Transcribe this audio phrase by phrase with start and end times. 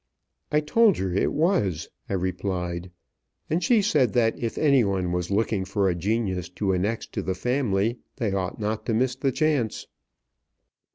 [0.51, 2.89] "I told her it was," I replied;
[3.51, 7.21] "and she said that if any one was looking for a genius to annex to
[7.21, 9.85] the family, they ought not to miss the chance."